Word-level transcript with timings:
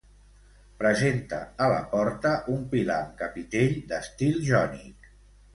Presenta 0.83 1.41
a 1.65 1.67
la 1.73 1.77
porta 1.91 2.31
un 2.55 2.63
pilar 2.73 2.97
amb 3.03 3.13
capitell 3.23 3.79
d'estil 3.93 4.41
jònic. 4.53 5.15